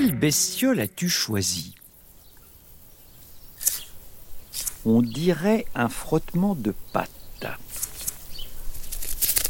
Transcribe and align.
Quelle 0.00 0.16
bestiole 0.16 0.80
as-tu 0.80 1.10
choisi? 1.10 1.74
On 4.86 5.02
dirait 5.02 5.66
un 5.74 5.90
frottement 5.90 6.54
de 6.54 6.72
pattes. 6.94 7.46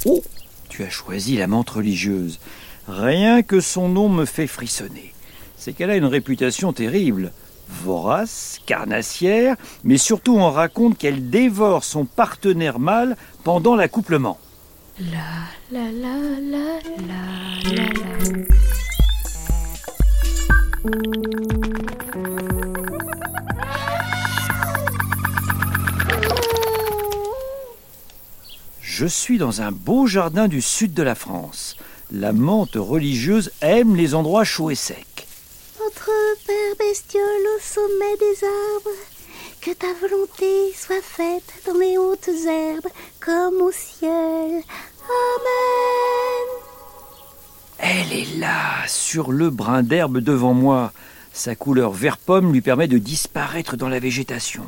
Oh 0.06 0.24
Tu 0.69 0.83
as 0.83 0.90
choisi 0.90 1.37
la 1.37 1.47
menthe 1.47 1.71
religieuse. 1.71 2.40
Rien 2.88 3.44
que 3.44 3.60
son 3.60 3.88
nom 3.88 4.08
me 4.08 4.24
fait 4.24 4.49
frissonner. 4.49 5.15
C'est 5.56 5.72
qu'elle 5.72 5.90
a 5.90 5.97
une 5.97 6.04
réputation 6.04 6.72
terrible. 6.72 7.32
Vorace, 7.69 8.58
carnassière, 8.67 9.54
mais 9.85 9.98
surtout 9.98 10.37
on 10.37 10.51
raconte 10.51 10.98
qu'elle 10.98 11.30
dévore 11.30 11.85
son 11.85 12.06
partenaire 12.06 12.80
mâle 12.80 13.17
pendant 13.44 13.76
l'accouplement. 13.76 14.40
La 14.98 15.46
la 15.71 15.92
la 15.92 16.16
la 16.41 16.80
la 17.06 17.70
la 17.70 17.84
la. 17.84 18.70
Je 28.80 29.06
suis 29.06 29.37
dans 29.37 29.61
un 29.61 29.73
beau 29.73 30.06
jardin 30.06 30.48
du 30.48 30.62
sud 30.62 30.95
de 30.95 31.03
la 31.03 31.15
France. 31.15 31.77
La 32.11 32.33
menthe 32.33 32.77
religieuse 32.77 33.51
aime 33.61 33.95
les 33.95 34.15
endroits 34.15 34.45
chauds 34.45 34.70
et 34.70 34.75
secs. 34.75 35.27
Notre 35.83 36.11
Père 36.47 36.77
bestiole 36.79 37.23
au 37.23 37.61
sommet 37.61 38.17
des 38.19 38.45
arbres, 38.45 38.97
que 39.61 39.73
ta 39.73 39.92
volonté 40.01 40.73
soit 40.75 41.03
faite 41.03 41.53
dans 41.67 41.78
les 41.78 41.98
hautes 41.98 42.31
herbes 42.47 42.89
comme 43.20 43.61
au 43.61 43.70
ciel. 43.70 44.62
Amen. 45.03 46.30
Elle 48.10 48.19
est 48.19 48.38
là, 48.38 48.87
sur 48.88 49.30
le 49.30 49.50
brin 49.50 49.82
d'herbe 49.82 50.19
devant 50.19 50.55
moi. 50.55 50.92
Sa 51.33 51.55
couleur 51.55 51.92
vert 51.92 52.17
pomme 52.17 52.52
lui 52.52 52.61
permet 52.61 52.89
de 52.89 52.98
disparaître 52.98 53.77
dans 53.77 53.89
la 53.89 54.00
végétation. 54.00 54.64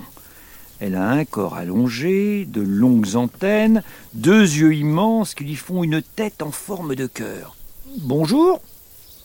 Elle 0.81 0.95
a 0.95 1.09
un 1.09 1.25
corps 1.25 1.55
allongé, 1.55 2.45
de 2.45 2.61
longues 2.61 3.17
antennes, 3.17 3.83
deux 4.15 4.43
yeux 4.43 4.75
immenses 4.75 5.35
qui 5.35 5.45
lui 5.45 5.57
font 5.57 5.83
une 5.83 6.03
tête 6.03 6.43
en 6.43 6.53
forme 6.53 6.95
de 6.95 7.07
cœur. 7.07 7.57
Bonjour. 7.99 8.61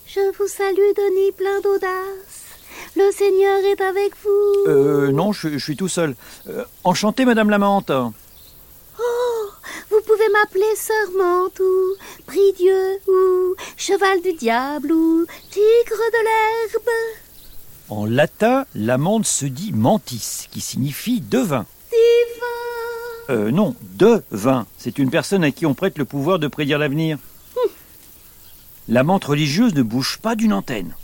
Je 0.07 0.35
vous 0.37 0.47
salue, 0.47 0.93
Denis, 0.95 1.31
plein 1.37 1.61
d'audace. 1.61 2.45
Le 2.95 3.11
Seigneur 3.11 3.59
est 3.71 3.81
avec 3.81 4.13
vous. 4.23 4.71
Euh, 4.71 5.11
non, 5.11 5.31
je, 5.31 5.49
je 5.49 5.63
suis 5.63 5.75
tout 5.75 5.89
seul. 5.89 6.15
Euh, 6.47 6.63
enchanté, 6.83 7.25
Madame 7.25 7.49
la 7.49 7.59
Menthe. 7.59 7.91
Vous 7.91 8.13
pouvez 10.07 10.29
m'appeler 10.29 10.75
Sœur 10.77 11.11
Menthe 11.17 11.59
ou 11.59 11.95
Prie 12.25 12.53
Dieu 12.53 12.99
ou 13.07 13.55
Cheval 13.75 14.21
du 14.21 14.31
Diable 14.33 14.93
ou 14.93 15.25
Tigre 15.51 15.63
de 16.13 16.23
l'herbe. 16.23 16.89
En 17.89 18.05
latin, 18.05 18.65
la 18.73 18.97
menthe 18.97 19.25
se 19.25 19.45
dit 19.45 19.73
mantis, 19.73 20.47
qui 20.49 20.61
signifie 20.61 21.19
devin. 21.19 21.65
Divin. 21.91 23.35
Euh, 23.35 23.51
non, 23.51 23.75
devin. 23.97 24.65
C'est 24.77 24.97
une 24.97 25.09
personne 25.09 25.43
à 25.43 25.51
qui 25.51 25.65
on 25.65 25.73
prête 25.73 25.97
le 25.97 26.05
pouvoir 26.05 26.39
de 26.39 26.47
prédire 26.47 26.79
l'avenir. 26.79 27.17
La 28.87 29.03
menthe 29.03 29.25
religieuse 29.25 29.75
ne 29.75 29.81
bouge 29.83 30.19
pas 30.21 30.35
d'une 30.35 30.53
antenne. 30.53 30.95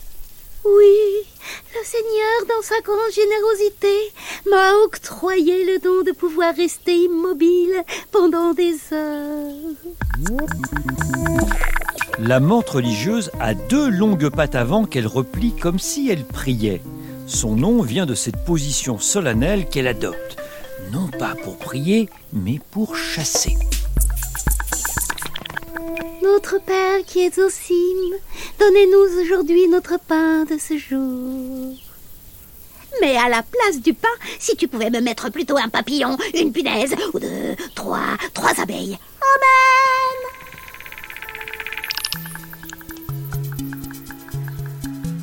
Oui, 0.64 1.28
le 1.76 1.84
Seigneur, 1.84 2.46
dans 2.48 2.62
sa 2.62 2.80
grande 2.80 3.12
générosité, 3.14 4.14
m'a 4.50 4.74
octroyé 4.86 5.66
le 5.66 5.80
don 5.80 6.04
de 6.04 6.12
pouvoir 6.12 6.56
rester 6.56 6.96
immobile 6.96 7.84
pendant 8.12 8.54
des 8.54 8.76
heures. 8.92 9.50
La 12.20 12.40
menthe 12.40 12.70
religieuse 12.70 13.32
a 13.40 13.54
deux 13.54 13.90
longues 13.90 14.30
pattes 14.30 14.56
avant 14.56 14.86
qu'elle 14.86 15.08
replie 15.08 15.54
comme 15.54 15.80
si 15.80 16.10
elle 16.10 16.26
priait. 16.26 16.82
Son 17.26 17.56
nom 17.56 17.82
vient 17.82 18.06
de 18.06 18.16
cette 18.16 18.44
position 18.46 19.00
solennelle 19.00 19.68
qu'elle 19.68 19.88
adopte, 19.88 20.38
non 20.92 21.08
pas 21.08 21.36
pour 21.44 21.58
prier, 21.58 22.10
mais 22.34 22.60
pour 22.72 22.96
chasser. 22.96 23.56
Notre 26.22 26.60
Père 26.64 27.04
qui 27.06 27.22
es 27.22 27.40
aux 27.40 27.50
cimes, 27.50 28.16
donnez-nous 28.60 29.22
aujourd'hui 29.22 29.68
notre 29.68 29.98
pain 30.00 30.46
de 30.46 30.58
ce 30.58 30.78
jour. 30.78 31.93
Mais 33.02 33.18
à 33.18 33.30
la 33.30 33.44
place 33.44 33.82
du 33.82 33.94
pain, 33.94 34.08
si 34.40 34.56
tu 34.56 34.68
pouvais 34.68 34.90
me 34.90 35.02
mettre 35.02 35.30
plutôt 35.30 35.58
un 35.58 35.70
papillon, 35.70 36.18
une 36.34 36.52
punaise, 36.52 36.96
ou 37.14 37.20
deux, 37.20 37.56
trois, 37.76 38.18
trois 38.34 38.60
abeilles. 38.62 38.98
Amen 39.22 40.24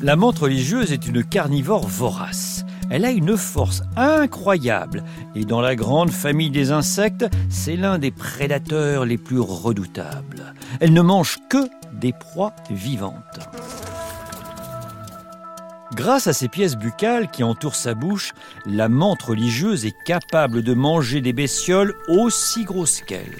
La 0.03 0.15
menthe 0.15 0.39
religieuse 0.39 0.91
est 0.91 1.07
une 1.07 1.23
carnivore 1.23 1.87
vorace. 1.87 2.65
Elle 2.89 3.05
a 3.05 3.11
une 3.11 3.37
force 3.37 3.83
incroyable 3.95 5.03
et 5.35 5.45
dans 5.45 5.61
la 5.61 5.75
grande 5.75 6.11
famille 6.11 6.49
des 6.49 6.71
insectes, 6.71 7.25
c'est 7.49 7.77
l'un 7.77 7.99
des 7.99 8.11
prédateurs 8.11 9.05
les 9.05 9.17
plus 9.17 9.39
redoutables. 9.39 10.53
Elle 10.79 10.91
ne 10.91 11.01
mange 11.01 11.37
que 11.49 11.69
des 11.93 12.11
proies 12.11 12.53
vivantes. 12.69 13.39
Grâce 15.93 16.27
à 16.27 16.33
ses 16.33 16.47
pièces 16.47 16.75
buccales 16.75 17.29
qui 17.29 17.43
entourent 17.43 17.75
sa 17.75 17.93
bouche, 17.93 18.33
la 18.65 18.87
menthe 18.87 19.23
religieuse 19.23 19.85
est 19.85 20.03
capable 20.05 20.63
de 20.63 20.73
manger 20.73 21.19
des 21.19 21.33
bestioles 21.33 21.95
aussi 22.07 22.63
grosses 22.63 23.01
qu'elle. 23.01 23.37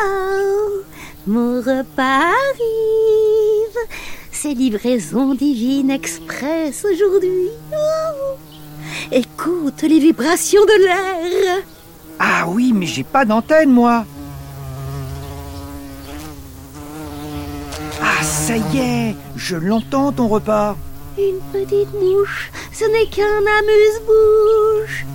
Oh, 0.00 0.82
mon 1.26 1.56
repas 1.60 2.32
arrive. 2.52 3.78
C'est 4.30 4.54
livraison 4.54 5.34
divine 5.34 5.90
express 5.90 6.84
aujourd'hui. 6.84 7.48
Oh. 7.72 8.36
Écoute 9.10 9.82
les 9.82 9.98
vibrations 9.98 10.64
de 10.64 10.84
l'air. 10.84 11.62
Ah 12.18 12.44
oui, 12.46 12.72
mais 12.74 12.86
j'ai 12.86 13.04
pas 13.04 13.24
d'antenne, 13.24 13.70
moi. 13.70 14.04
Ah, 18.00 18.22
ça 18.22 18.47
y 18.72 18.78
est, 18.78 19.16
je 19.36 19.56
l'entends 19.56 20.12
ton 20.12 20.28
repas. 20.28 20.76
Une 21.16 21.40
petite 21.52 21.92
mouche, 21.94 22.50
ce 22.72 22.84
n'est 22.84 23.06
qu'un 23.06 23.44
amuse-bouche. 23.60 25.06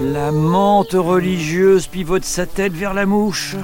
La 0.00 0.30
menthe 0.32 0.92
religieuse 0.92 1.86
pivote 1.86 2.24
sa 2.24 2.46
tête 2.46 2.72
vers 2.72 2.94
la 2.94 3.06
mouche. 3.06 3.56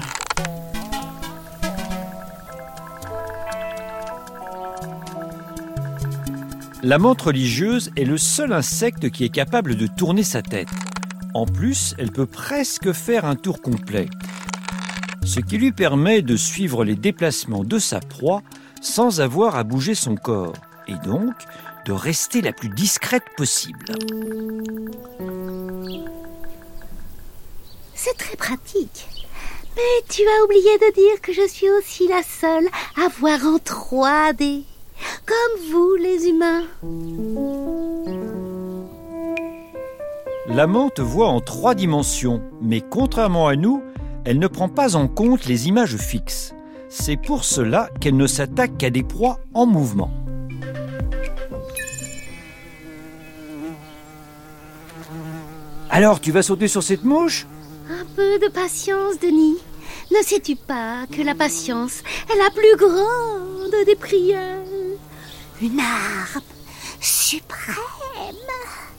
La 6.82 6.98
menthe 6.98 7.22
religieuse 7.22 7.92
est 7.96 8.04
le 8.04 8.18
seul 8.18 8.52
insecte 8.52 9.10
qui 9.10 9.24
est 9.24 9.28
capable 9.28 9.76
de 9.76 9.86
tourner 9.86 10.24
sa 10.24 10.42
tête. 10.42 10.68
En 11.32 11.46
plus, 11.46 11.94
elle 11.98 12.10
peut 12.10 12.26
presque 12.26 12.92
faire 12.92 13.24
un 13.24 13.36
tour 13.36 13.62
complet, 13.62 14.08
ce 15.24 15.38
qui 15.38 15.58
lui 15.58 15.70
permet 15.70 16.22
de 16.22 16.34
suivre 16.36 16.84
les 16.84 16.96
déplacements 16.96 17.62
de 17.62 17.78
sa 17.78 18.00
proie 18.00 18.42
sans 18.82 19.20
avoir 19.20 19.56
à 19.56 19.64
bouger 19.64 19.94
son 19.94 20.16
corps, 20.16 20.54
et 20.88 20.94
donc 21.04 21.32
de 21.86 21.92
rester 21.92 22.42
la 22.42 22.52
plus 22.52 22.68
discrète 22.68 23.24
possible. 23.36 23.86
C'est 27.94 28.16
très 28.18 28.36
pratique. 28.36 29.08
Mais 29.76 30.04
tu 30.08 30.22
as 30.22 30.44
oublié 30.44 30.78
de 30.78 30.92
dire 30.92 31.20
que 31.22 31.32
je 31.32 31.48
suis 31.48 31.70
aussi 31.70 32.06
la 32.06 32.22
seule 32.22 32.68
à 33.02 33.08
voir 33.08 33.38
en 33.46 33.56
3D, 33.56 34.64
comme 35.24 35.70
vous 35.70 35.94
les 35.94 36.28
humains. 36.28 36.64
La 40.48 40.66
menthe 40.66 41.00
voit 41.00 41.28
en 41.28 41.40
trois 41.40 41.74
dimensions, 41.74 42.42
mais 42.60 42.82
contrairement 42.82 43.48
à 43.48 43.56
nous, 43.56 43.82
elle 44.24 44.38
ne 44.38 44.48
prend 44.48 44.68
pas 44.68 44.94
en 44.96 45.08
compte 45.08 45.46
les 45.46 45.68
images 45.68 45.96
fixes. 45.96 46.54
C'est 46.94 47.16
pour 47.16 47.44
cela 47.44 47.88
qu'elle 48.00 48.18
ne 48.18 48.26
s'attaque 48.26 48.76
qu'à 48.76 48.90
des 48.90 49.02
proies 49.02 49.38
en 49.54 49.64
mouvement. 49.64 50.12
Alors, 55.88 56.20
tu 56.20 56.32
vas 56.32 56.42
sauter 56.42 56.68
sur 56.68 56.82
cette 56.82 57.04
mouche? 57.04 57.46
Un 57.88 58.04
peu 58.14 58.38
de 58.38 58.48
patience, 58.48 59.18
Denis. 59.18 59.56
Ne 60.10 60.22
sais-tu 60.22 60.54
pas 60.54 61.06
que 61.10 61.22
la 61.22 61.34
patience 61.34 62.02
est 62.30 62.36
la 62.36 62.50
plus 62.50 62.76
grande 62.76 63.86
des 63.86 63.96
prières? 63.96 64.60
Une 65.62 65.80
arme 65.80 66.42
suprême. 67.00 67.74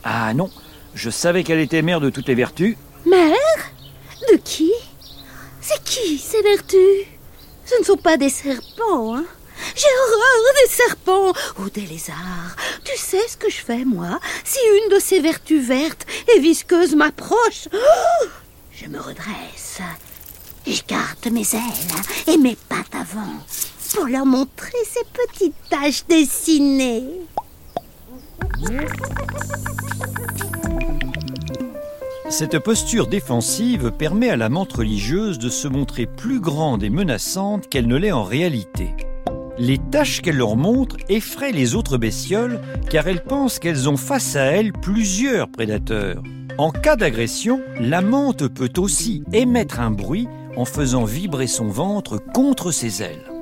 Ah 0.04 0.34
non, 0.34 0.50
je 0.96 1.12
savais 1.12 1.44
qu'elle 1.44 1.60
était 1.60 1.84
mère 1.84 2.02
de 2.02 2.10
toutes 2.10 2.28
les 2.28 2.36
vertus. 2.36 2.76
Mère? 3.06 3.36
De 4.32 4.38
qui? 4.38 4.72
C'est 5.62 5.84
qui 5.84 6.18
ces 6.18 6.42
vertus? 6.42 7.08
Ce 7.66 7.80
ne 7.80 7.84
sont 7.84 7.98
pas 7.98 8.18
des 8.18 8.30
serpents, 8.30 9.16
hein 9.16 9.26
J'ai 9.76 9.88
horreur 9.88 10.54
des 10.64 10.74
serpents 10.74 11.34
ou 11.60 11.70
des 11.70 11.86
lézards. 11.86 12.56
Tu 12.84 12.98
sais 12.98 13.28
ce 13.28 13.38
que 13.38 13.50
je 13.50 13.62
fais, 13.62 13.86
moi? 13.86 14.20
Si 14.44 14.60
une 14.84 14.96
de 14.96 15.00
ces 15.00 15.20
vertus 15.20 15.64
vertes 15.64 16.06
et 16.36 16.40
visqueuses 16.40 16.96
m'approche, 16.96 17.70
oh 17.74 18.26
je 18.72 18.88
me 18.88 19.00
redresse 19.00 19.80
Je 20.68 20.82
garde 20.88 21.32
mes 21.32 21.56
ailes 21.56 22.34
et 22.34 22.38
mes 22.38 22.58
pattes 22.68 22.96
avant 22.96 23.40
pour 23.94 24.06
leur 24.06 24.26
montrer 24.26 24.78
ces 24.86 25.06
petites 25.14 25.56
taches 25.70 26.06
dessinées. 26.08 27.22
Cette 32.30 32.58
posture 32.60 33.08
défensive 33.08 33.92
permet 33.92 34.30
à 34.30 34.38
la 34.38 34.50
menthe 34.50 34.74
religieuse 34.74 35.38
de 35.38 35.50
se 35.50 35.68
montrer 35.68 36.06
plus 36.06 36.40
grande 36.40 36.82
et 36.82 36.90
menaçante 36.90 37.68
qu'elle 37.68 37.88
ne 37.88 37.98
l'est 37.98 38.14
en 38.14 38.24
réalité. 38.24 38.90
Les 39.60 39.78
tâches 39.78 40.22
qu'elle 40.22 40.38
leur 40.38 40.56
montre 40.56 40.96
effraient 41.10 41.52
les 41.52 41.76
autres 41.76 41.98
bestioles 41.98 42.60
car 42.90 43.08
elles 43.08 43.24
pensent 43.24 43.60
qu'elles 43.60 43.90
ont 43.90 43.98
face 43.98 44.36
à 44.36 44.46
elles 44.46 44.72
plusieurs 44.72 45.50
prédateurs. 45.50 46.24
En 46.58 46.72
cas 46.72 46.96
d'agression, 46.96 47.62
la 47.80 48.02
menthe 48.02 48.48
peut 48.48 48.72
aussi 48.78 49.24
émettre 49.34 49.80
un 49.80 49.92
bruit 49.92 50.28
en 50.56 50.66
faisant 50.66 51.04
vibrer 51.04 51.48
son 51.48 51.68
ventre 51.68 52.20
contre 52.34 52.72
ses 52.72 53.04
ailes. 53.04 53.33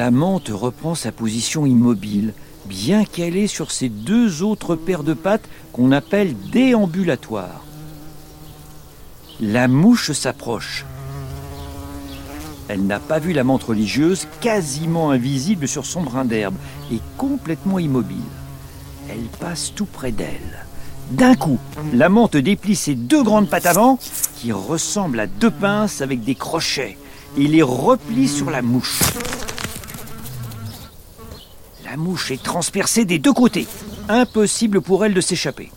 La 0.00 0.10
menthe 0.10 0.48
reprend 0.48 0.94
sa 0.94 1.12
position 1.12 1.66
immobile, 1.66 2.32
bien 2.64 3.04
qu'elle 3.04 3.36
est 3.36 3.46
sur 3.46 3.70
ses 3.70 3.90
deux 3.90 4.42
autres 4.42 4.74
paires 4.74 5.02
de 5.02 5.12
pattes 5.12 5.46
qu'on 5.74 5.92
appelle 5.92 6.34
déambulatoires. 6.50 7.66
La 9.42 9.68
mouche 9.68 10.12
s'approche. 10.12 10.86
Elle 12.68 12.86
n'a 12.86 12.98
pas 12.98 13.18
vu 13.18 13.34
la 13.34 13.44
menthe 13.44 13.64
religieuse, 13.64 14.26
quasiment 14.40 15.10
invisible 15.10 15.68
sur 15.68 15.84
son 15.84 16.00
brin 16.00 16.24
d'herbe 16.24 16.56
et 16.90 17.00
complètement 17.18 17.78
immobile. 17.78 18.16
Elle 19.10 19.28
passe 19.38 19.74
tout 19.76 19.84
près 19.84 20.12
d'elle. 20.12 20.64
D'un 21.10 21.34
coup, 21.34 21.58
la 21.92 22.08
menthe 22.08 22.38
déplie 22.38 22.74
ses 22.74 22.94
deux 22.94 23.22
grandes 23.22 23.50
pattes 23.50 23.66
avant, 23.66 23.98
qui 24.36 24.50
ressemblent 24.50 25.20
à 25.20 25.26
deux 25.26 25.50
pinces 25.50 26.00
avec 26.00 26.24
des 26.24 26.36
crochets, 26.36 26.96
et 27.36 27.46
les 27.46 27.62
replie 27.62 28.28
sur 28.28 28.50
la 28.50 28.62
mouche. 28.62 29.02
La 31.90 31.96
mouche 31.96 32.30
est 32.30 32.40
transpercée 32.40 33.04
des 33.04 33.18
deux 33.18 33.32
côtés. 33.32 33.66
Impossible 34.08 34.80
pour 34.80 35.04
elle 35.04 35.12
de 35.12 35.20
s'échapper. 35.20 35.72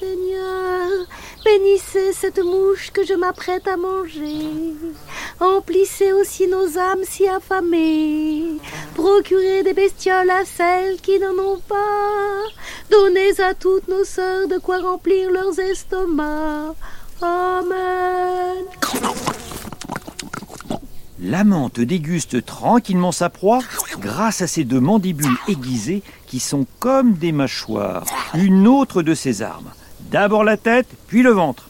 Seigneur, 0.00 1.06
bénissez 1.44 2.12
cette 2.12 2.40
mouche 2.40 2.90
que 2.92 3.06
je 3.06 3.14
m'apprête 3.14 3.68
à 3.68 3.76
manger. 3.76 4.74
Emplissez 5.38 6.12
aussi 6.12 6.48
nos 6.48 6.76
âmes 6.76 7.04
si 7.04 7.28
affamées. 7.28 8.56
Procurez 8.96 9.62
des 9.62 9.74
bestioles 9.74 10.30
à 10.30 10.44
celles 10.44 11.00
qui 11.00 11.20
n'en 11.20 11.38
ont 11.40 11.60
pas. 11.68 12.42
Donnez 12.90 13.40
à 13.40 13.54
toutes 13.54 13.86
nos 13.86 14.02
sœurs 14.02 14.48
de 14.48 14.58
quoi 14.58 14.80
remplir 14.80 15.30
leurs 15.30 15.56
estomacs. 15.60 16.74
Amen. 17.22 18.45
La 21.28 21.42
menthe 21.42 21.80
déguste 21.80 22.46
tranquillement 22.46 23.10
sa 23.10 23.30
proie 23.30 23.58
grâce 23.98 24.42
à 24.42 24.46
ses 24.46 24.62
deux 24.62 24.78
mandibules 24.78 25.36
aiguisées 25.48 26.04
qui 26.28 26.38
sont 26.38 26.66
comme 26.78 27.14
des 27.14 27.32
mâchoires, 27.32 28.04
une 28.34 28.68
autre 28.68 29.02
de 29.02 29.12
ses 29.12 29.42
armes. 29.42 29.72
D'abord 30.12 30.44
la 30.44 30.56
tête, 30.56 30.86
puis 31.08 31.22
le 31.22 31.32
ventre. 31.32 31.68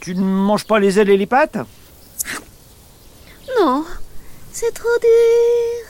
Tu 0.00 0.14
ne 0.14 0.20
manges 0.20 0.66
pas 0.66 0.78
les 0.78 0.98
ailes 0.98 1.08
et 1.08 1.16
les 1.16 1.24
pattes? 1.24 1.56
Non, 3.58 3.86
c'est 4.52 4.74
trop 4.74 4.88
dur. 5.00 5.86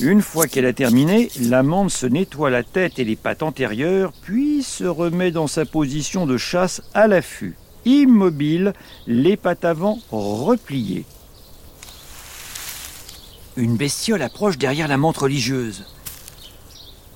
Une 0.00 0.22
fois 0.22 0.46
qu'elle 0.46 0.64
a 0.64 0.72
terminé, 0.72 1.30
la 1.38 1.62
menthe 1.62 1.90
se 1.90 2.06
nettoie 2.06 2.48
la 2.48 2.62
tête 2.62 2.98
et 2.98 3.04
les 3.04 3.16
pattes 3.16 3.42
antérieures, 3.42 4.12
puis 4.22 4.62
se 4.62 4.84
remet 4.84 5.32
dans 5.32 5.48
sa 5.48 5.66
position 5.66 6.24
de 6.24 6.38
chasse 6.38 6.80
à 6.94 7.08
l'affût, 7.08 7.58
immobile, 7.84 8.72
les 9.06 9.36
pattes 9.36 9.66
avant 9.66 9.98
repliées. 10.10 11.04
Une 13.58 13.76
bestiole 13.76 14.22
approche 14.22 14.56
derrière 14.56 14.86
la 14.86 14.98
menthe 14.98 15.16
religieuse. 15.16 15.84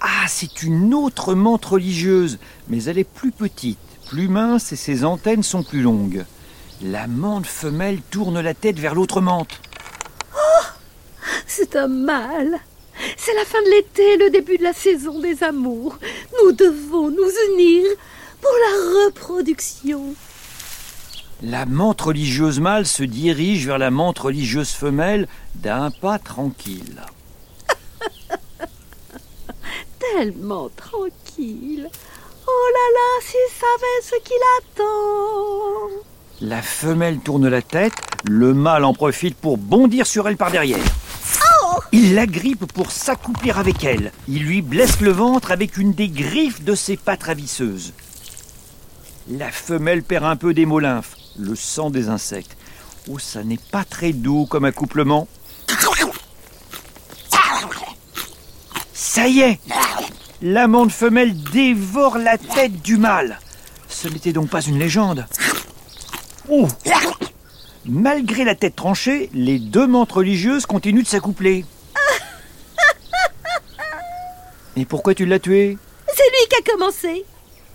Ah, 0.01 0.27
c'est 0.27 0.65
une 0.65 0.93
autre 0.93 1.37
menthe 1.37 1.65
religieuse, 1.65 2.41
mais 2.67 2.83
elle 2.83 2.99
est 2.99 3.05
plus 3.05 3.31
petite, 3.31 3.79
plus 4.09 4.27
mince 4.27 4.73
et 4.73 4.77
ses 4.77 5.05
antennes 5.05 5.45
sont 5.45 5.63
plus 5.63 5.83
longues. 5.83 6.25
La 6.83 7.07
menthe 7.07 7.47
femelle 7.47 8.01
tourne 8.11 8.41
la 8.41 8.55
tête 8.55 8.81
vers 8.81 8.97
l'autre 8.97 9.21
menthe. 9.21 9.61
C'est 11.47 11.77
un 11.77 11.87
mal. 11.87 12.59
C'est 13.17 13.35
la 13.35 13.45
fin 13.45 13.63
de 13.63 13.71
l'été, 13.71 14.17
le 14.17 14.31
début 14.31 14.59
de 14.59 14.65
la 14.65 14.73
saison 14.73 15.21
des 15.21 15.45
amours. 15.45 15.97
Nous 16.43 16.51
devons 16.51 17.09
nous 17.09 17.33
unir 17.53 17.85
pour 18.41 18.51
la 18.51 19.07
reproduction. 19.07 20.17
La 21.43 21.67
menthe 21.67 22.01
religieuse 22.03 22.61
mâle 22.61 22.87
se 22.87 23.03
dirige 23.03 23.67
vers 23.67 23.79
la 23.79 23.91
menthe 23.91 24.21
religieuse 24.21 24.71
femelle 24.71 25.27
d'un 25.57 25.91
pas 25.91 26.21
tranquille. 26.21 27.03
Tellement 29.99 30.69
tranquille. 30.77 31.91
Oh 32.47 32.69
là 32.73 32.87
là, 32.95 33.23
s'il 33.23 33.41
savait 33.59 34.03
ce 34.05 34.15
qu'il 34.23 34.37
attend. 34.59 36.05
La 36.41 36.63
femelle 36.63 37.19
tourne 37.19 37.49
la 37.49 37.63
tête, 37.63 37.95
le 38.25 38.55
mâle 38.55 38.85
en 38.85 38.95
profite 38.95 39.37
pour 39.37 39.59
bondir 39.59 40.07
sur 40.07 40.29
elle 40.29 40.37
par 40.37 40.53
derrière. 40.53 40.79
Il 41.91 42.15
l'agrippe 42.15 42.73
pour 42.73 42.93
s'accouplir 42.93 43.59
avec 43.59 43.83
elle. 43.83 44.13
Il 44.29 44.45
lui 44.45 44.63
blesse 44.63 45.01
le 45.01 45.11
ventre 45.11 45.51
avec 45.51 45.77
une 45.77 45.93
des 45.93 46.09
griffes 46.09 46.63
de 46.63 46.77
ses 46.77 46.97
pattes 46.97 47.25
ravisseuses. 47.25 47.95
La 49.29 49.51
femelle 49.51 50.03
perd 50.03 50.25
un 50.25 50.37
peu 50.37 50.55
d'hémolymphe, 50.55 51.17
le 51.39 51.55
sang 51.55 51.91
des 51.91 52.09
insectes. 52.09 52.57
Oh, 53.11 53.19
ça 53.19 53.43
n'est 53.43 53.59
pas 53.59 53.85
très 53.85 54.13
doux 54.13 54.47
comme 54.47 54.65
accouplement. 54.65 55.29
Ça 58.93 59.29
y 59.29 59.41
est 59.41 59.59
L'amande 60.41 60.91
femelle 60.91 61.41
dévore 61.53 62.19
la 62.19 62.39
tête 62.39 62.83
du 62.83 62.97
mâle. 62.97 63.39
Ce 63.89 64.09
n'était 64.09 64.33
donc 64.33 64.49
pas 64.49 64.63
une 64.63 64.79
légende. 64.79 65.27
Oh 66.49 66.67
Malgré 67.85 68.45
la 68.45 68.55
tête 68.55 68.77
tranchée, 68.77 69.29
les 69.35 69.59
deux 69.59 69.87
menthes 69.87 70.13
religieuses 70.13 70.67
continuent 70.67 71.03
de 71.03 71.09
s'accoupler. 71.09 71.65
Et 74.77 74.85
pourquoi 74.85 75.15
tu 75.15 75.27
l'as 75.27 75.39
tué? 75.39 75.77
C'est 76.09 76.23
lui 76.23 76.49
qui 76.49 76.57
a 76.57 76.73
commencé. 76.73 77.25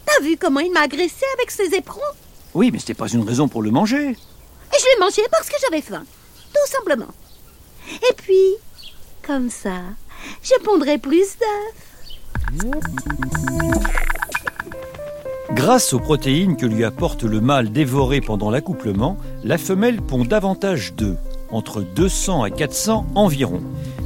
T'as 0.06 0.24
vu 0.24 0.38
comment 0.38 0.60
il 0.60 0.72
m'a 0.72 0.82
agressé 0.82 1.26
avec 1.38 1.52
ses 1.52 1.76
éperons? 1.76 2.02
Oui, 2.58 2.72
mais 2.74 2.80
c'était 2.80 2.96
pas 2.96 3.08
une 3.08 3.22
raison 3.22 3.48
pour 3.48 3.62
le 3.62 3.70
manger. 3.70 4.10
Et 4.10 4.80
je 4.80 4.86
l'ai 4.96 5.00
mangé 5.00 5.22
parce 5.30 5.48
que 5.48 5.58
j'avais 5.62 5.84
faim. 5.84 6.04
Tout 6.52 6.72
simplement. 6.72 7.14
Et 7.92 8.14
puis, 8.18 8.56
comme 9.22 9.52
ça, 9.52 9.76
je 10.42 10.56
pondrai 10.64 10.98
plus 10.98 11.38
d'œufs. 11.38 12.74
Grâce 15.52 15.94
aux 15.94 16.00
protéines 16.00 16.58
que 16.58 16.66
lui 16.66 16.84
apporte 16.84 17.22
le 17.22 17.42
mâle 17.42 17.72
dévoré 17.72 18.22
pendant 18.22 18.50
l'accouplement, 18.50 19.18
la 19.44 19.60
femelle 19.60 20.02
pond 20.02 20.26
davantage 20.26 20.96
d'œufs, 20.96 21.20
entre 21.52 21.82
200 21.82 22.42
à 22.42 22.50
400 22.50 23.06
environ. 23.14 23.62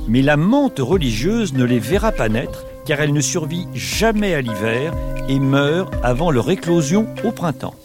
Mais 0.10 0.22
la 0.22 0.36
menthe 0.36 0.79
religieuse 0.79 1.53
ne 1.53 1.63
les 1.63 1.79
verra 1.79 2.12
pas 2.12 2.27
naître 2.27 2.65
car 2.86 3.00
elle 3.00 3.13
ne 3.13 3.22
survit 3.22 3.70
jamais 3.74 4.34
à 4.34 4.41
l'hiver 4.41 4.93
et 5.29 5.39
meurt 5.39 5.93
avant 6.03 6.31
leur 6.31 6.51
éclosion 6.51 7.08
au 7.24 7.31
printemps. 7.31 7.75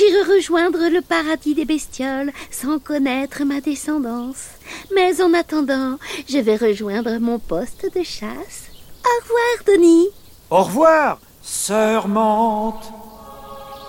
J'irai 0.00 0.22
rejoindre 0.22 0.88
le 0.88 1.02
paradis 1.02 1.54
des 1.54 1.66
bestioles 1.66 2.32
sans 2.50 2.78
connaître 2.78 3.44
ma 3.44 3.60
descendance. 3.60 4.46
Mais 4.94 5.20
en 5.20 5.34
attendant, 5.34 5.98
je 6.26 6.38
vais 6.38 6.56
rejoindre 6.56 7.18
mon 7.18 7.38
poste 7.38 7.84
de 7.94 8.02
chasse. 8.02 8.70
Au 9.04 9.22
revoir, 9.22 9.56
Denis. 9.66 10.08
Au 10.48 10.62
revoir, 10.62 11.18
sœur 11.42 12.08
menthe. 12.08 12.90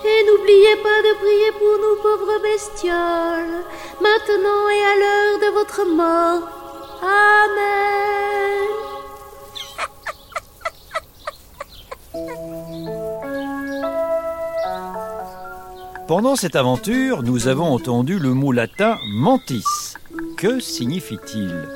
Et 0.04 0.26
n'oubliez 0.26 0.76
pas 0.82 1.00
de 1.00 1.14
prier 1.16 1.52
pour 1.52 1.76
nous 1.80 2.02
pauvres 2.02 2.42
bestioles, 2.42 3.64
maintenant 4.02 4.68
et 4.68 4.82
à 4.82 4.96
l'heure 5.00 5.38
de 5.38 5.54
votre 5.54 5.86
mort. 5.86 6.42
Amen. 7.00 8.31
Pendant 16.14 16.36
cette 16.36 16.56
aventure, 16.56 17.22
nous 17.22 17.48
avons 17.48 17.72
entendu 17.72 18.18
le 18.18 18.34
mot 18.34 18.52
latin 18.52 18.98
mentis. 19.14 19.94
Que 20.36 20.60
signifie-t-il? 20.60 21.66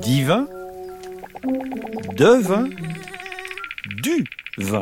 Divin 0.00 0.46
Devin 2.16 2.70
Du 4.02 4.24
vin 4.56 4.80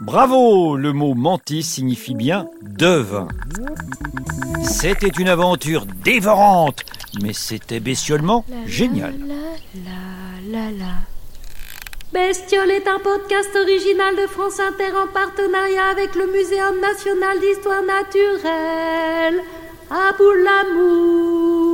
Bravo 0.00 0.76
Le 0.76 0.92
mot 0.92 1.14
mantis 1.14 1.62
signifie 1.62 2.14
bien 2.14 2.50
devin. 2.60 3.28
C'était 4.62 5.08
une 5.08 5.30
aventure 5.30 5.86
dévorante, 5.86 6.84
mais 7.22 7.32
c'était 7.32 7.80
bestiolement 7.80 8.44
génial. 8.66 9.14
Bestiole 12.14 12.70
est 12.70 12.86
un 12.86 13.00
podcast 13.00 13.50
original 13.60 14.14
de 14.14 14.28
France 14.28 14.60
Inter 14.60 14.92
en 14.96 15.08
partenariat 15.08 15.86
avec 15.90 16.14
le 16.14 16.28
Muséum 16.28 16.78
national 16.78 17.40
d'histoire 17.40 17.82
naturelle. 17.82 19.42
À 19.90 20.12
bout 20.16 20.32
la 20.32 20.62
mouche. 20.72 21.64